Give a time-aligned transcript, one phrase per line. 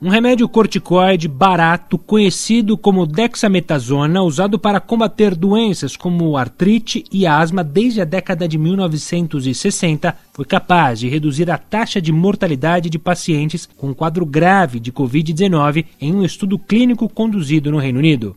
[0.00, 7.64] Um remédio corticoide barato, conhecido como dexametasona, usado para combater doenças como artrite e asma
[7.64, 13.66] desde a década de 1960, foi capaz de reduzir a taxa de mortalidade de pacientes
[13.76, 18.36] com quadro grave de Covid-19 em um estudo clínico conduzido no Reino Unido.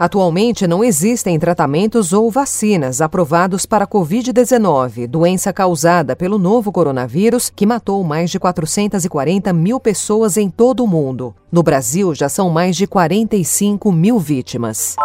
[0.00, 7.52] Atualmente não existem tratamentos ou vacinas aprovados para a Covid-19, doença causada pelo novo coronavírus
[7.54, 11.34] que matou mais de 440 mil pessoas em todo o mundo.
[11.52, 14.96] No Brasil, já são mais de 45 mil vítimas.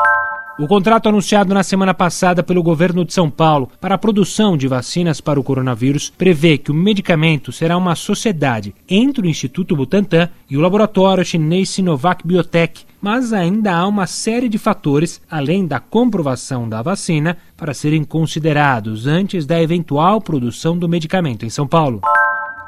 [0.58, 4.70] O contrato anunciado na semana passada pelo governo de São Paulo para a produção de
[4.70, 10.30] vacinas para o coronavírus prevê que o medicamento será uma sociedade entre o Instituto Butantan
[10.50, 15.82] e o laboratório chinês Sinovac Biotech, mas ainda há uma série de fatores, além da
[15.82, 22.00] comprovação da vacina, para serem considerados antes da eventual produção do medicamento em São Paulo.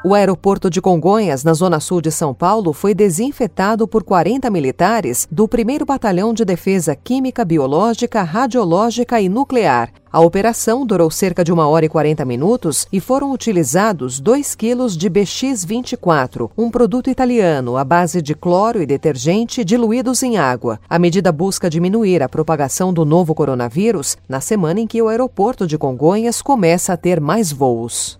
[0.04, 5.26] O aeroporto de Congonhas, na zona sul de São Paulo, foi desinfetado por 40 militares
[5.28, 9.90] do 1 Batalhão de Defesa Química, Biológica, Radiológica e Nuclear.
[10.10, 14.96] A operação durou cerca de uma hora e 40 minutos e foram utilizados 2 quilos
[14.96, 20.78] de BX-24, um produto italiano à base de cloro e detergente diluídos em água.
[20.88, 25.66] A medida busca diminuir a propagação do novo coronavírus na semana em que o aeroporto
[25.66, 28.16] de Congonhas começa a ter mais voos.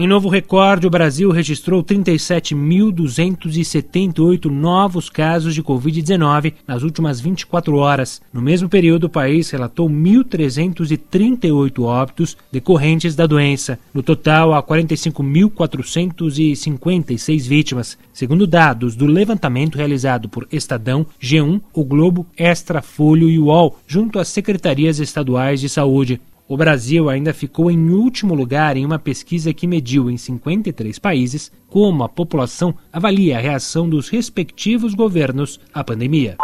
[0.00, 8.22] Em novo recorde, o Brasil registrou 37.278 novos casos de Covid-19 nas últimas 24 horas.
[8.32, 13.76] No mesmo período, o país relatou 1.338 óbitos decorrentes da doença.
[13.92, 22.24] No total, há 45.456 vítimas, segundo dados do levantamento realizado por Estadão, G1, O Globo,
[22.36, 26.20] Extra, Folho e UOL, junto às secretarias estaduais de saúde.
[26.48, 31.52] O Brasil ainda ficou em último lugar em uma pesquisa que mediu em 53 países
[31.68, 36.38] como a população avalia a reação dos respectivos governos à pandemia.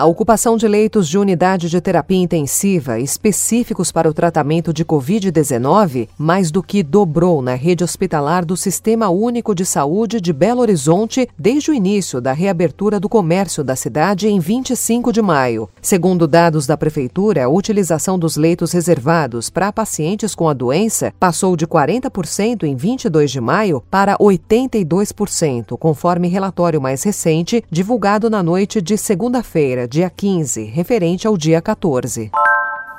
[0.00, 6.08] A ocupação de leitos de unidade de terapia intensiva específicos para o tratamento de Covid-19
[6.16, 11.28] mais do que dobrou na rede hospitalar do Sistema Único de Saúde de Belo Horizonte
[11.38, 15.68] desde o início da reabertura do comércio da cidade em 25 de maio.
[15.82, 21.54] Segundo dados da Prefeitura, a utilização dos leitos reservados para pacientes com a doença passou
[21.54, 28.80] de 40% em 22 de maio para 82%, conforme relatório mais recente divulgado na noite
[28.80, 32.30] de segunda-feira dia 15, referente ao dia 14.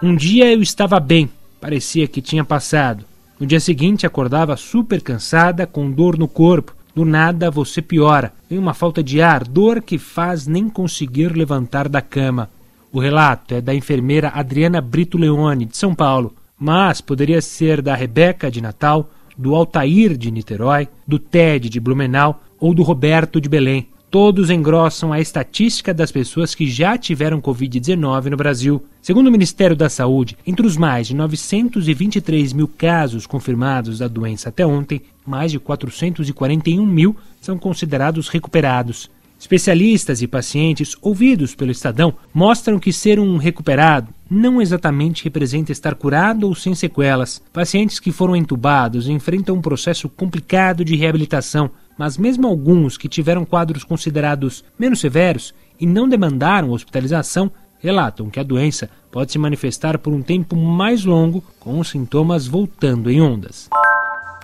[0.04, 1.30] Um dia eu estava bem,
[1.62, 3.06] parecia que tinha passado.
[3.40, 6.76] No dia seguinte acordava super cansada, com dor no corpo.
[6.94, 8.34] Do nada você piora.
[8.50, 12.50] Tem uma falta de ar, dor que faz nem conseguir levantar da cama.
[12.92, 17.96] O relato é da enfermeira Adriana Brito Leone, de São Paulo, mas poderia ser da
[17.96, 23.48] Rebeca de Natal, do Altair de Niterói, do Ted de Blumenau ou do Roberto de
[23.48, 28.84] Belém todos engrossam a estatística das pessoas que já tiveram Covid-19 no Brasil.
[29.02, 34.50] Segundo o Ministério da Saúde, entre os mais de 923 mil casos confirmados da doença
[34.50, 39.10] até ontem, mais de 441 mil são considerados recuperados.
[39.40, 45.96] Especialistas e pacientes ouvidos pelo Estadão mostram que ser um recuperado não exatamente representa estar
[45.96, 47.42] curado ou sem sequelas.
[47.52, 53.46] Pacientes que foram entubados enfrentam um processo complicado de reabilitação, mas mesmo alguns que tiveram
[53.46, 60.00] quadros considerados menos severos e não demandaram hospitalização relatam que a doença pode se manifestar
[60.00, 63.70] por um tempo mais longo, com os sintomas voltando em ondas.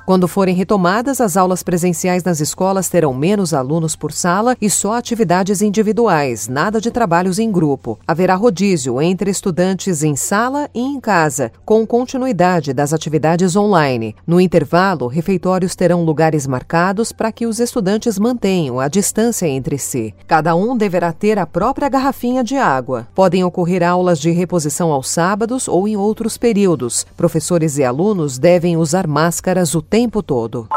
[0.08, 4.94] Quando forem retomadas, as aulas presenciais nas escolas terão menos alunos por sala e só
[4.94, 8.00] atividades individuais, nada de trabalhos em grupo.
[8.08, 14.16] Haverá rodízio entre estudantes em sala e em casa, com continuidade das atividades online.
[14.26, 20.16] No intervalo, refeitórios terão lugares marcados para que os estudantes mantenham a distância entre si.
[20.26, 23.10] Cada um deverá ter a própria garrafinha de água.
[23.14, 27.06] Podem ocorrer aulas de reposição aos sábados ou em outros períodos.
[27.18, 30.68] Professores e alunos devem usar máscaras o tempo tempo todo.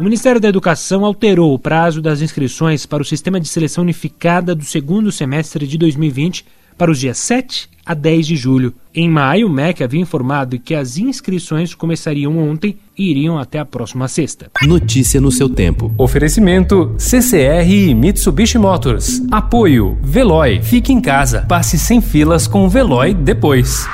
[0.00, 4.52] O Ministério da Educação alterou o prazo das inscrições para o Sistema de Seleção Unificada
[4.52, 6.44] do segundo semestre de 2020
[6.76, 8.74] para os dias 7 a 10 de julho.
[8.92, 13.64] Em maio, o MEC havia informado que as inscrições começariam ontem e iriam até a
[13.64, 14.50] próxima sexta.
[14.62, 15.94] Notícia no seu tempo.
[15.96, 19.22] Oferecimento CCR e Mitsubishi Motors.
[19.30, 20.60] Apoio Veloy.
[20.62, 21.42] Fique em casa.
[21.48, 23.86] Passe sem filas com o Veloy depois.